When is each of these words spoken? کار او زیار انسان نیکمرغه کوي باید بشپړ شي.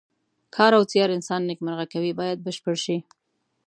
کار 0.55 0.71
او 0.77 0.83
زیار 0.91 1.09
انسان 1.17 1.41
نیکمرغه 1.49 1.85
کوي 1.93 2.11
باید 2.19 2.43
بشپړ 2.45 2.75
شي. 2.85 2.97